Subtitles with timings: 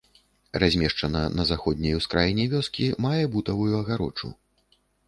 [0.63, 4.37] Размешчана на заходняй ускраіне вёскі, мае бутавую агароджу.